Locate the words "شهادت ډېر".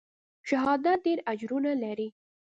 0.49-1.19